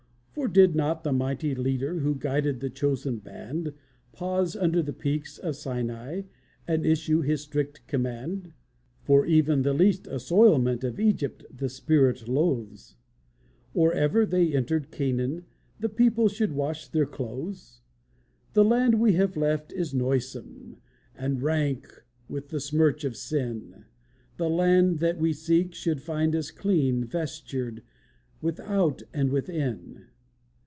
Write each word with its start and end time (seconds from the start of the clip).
"For 0.33 0.47
did 0.47 0.75
not 0.75 1.03
the 1.03 1.11
mighty 1.11 1.53
Leader 1.53 1.99
Who 1.99 2.15
guided 2.15 2.61
the 2.61 2.69
chosen 2.69 3.17
band 3.19 3.73
Pause 4.13 4.55
under 4.55 4.81
the 4.81 4.93
peaks 4.93 5.37
of 5.37 5.57
Sinai, 5.57 6.21
And 6.65 6.85
issue 6.85 7.19
his 7.21 7.41
strict 7.41 7.85
command 7.85 8.53
"(For 9.03 9.25
even 9.25 9.61
the 9.63 9.73
least 9.73 10.07
assoilment 10.07 10.85
Of 10.85 11.01
Egypt 11.01 11.43
the 11.53 11.67
spirit 11.67 12.29
loathes) 12.29 12.95
Or 13.73 13.91
ever 13.91 14.25
they 14.25 14.53
entered 14.55 14.89
Canaan, 14.89 15.43
The 15.81 15.89
people 15.89 16.29
should 16.29 16.53
wash 16.53 16.87
their 16.87 17.05
clothes? 17.05 17.81
"The 18.53 18.63
land 18.63 18.99
we 19.01 19.13
have 19.13 19.35
left 19.37 19.73
is 19.73 19.93
noisome, 19.93 20.77
And 21.13 21.43
rank 21.43 21.91
with 22.29 22.49
the 22.49 22.61
smirch 22.61 23.03
of 23.03 23.17
sin; 23.17 23.83
The 24.37 24.49
land 24.49 24.99
that 24.99 25.19
we 25.19 25.33
seek 25.33 25.75
should 25.75 26.01
find 26.01 26.33
us 26.37 26.51
Clean 26.51 27.03
vestured 27.03 27.83
without 28.41 29.03
and 29.13 29.29
within." 29.29 30.05